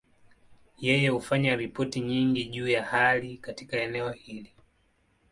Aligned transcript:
Yeye 0.85 1.09
hufanya 1.09 1.55
ripoti 1.55 1.99
nyingi 1.99 2.45
juu 2.45 2.67
ya 2.67 2.83
hali 2.85 3.37
katika 3.37 3.77
eneo 3.77 4.11
hili. 4.11 4.53